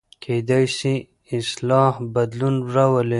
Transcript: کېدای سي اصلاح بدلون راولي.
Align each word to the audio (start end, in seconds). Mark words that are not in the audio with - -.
کېدای 0.23 0.65
سي 0.77 0.93
اصلاح 1.37 1.93
بدلون 2.15 2.55
راولي. 2.73 3.09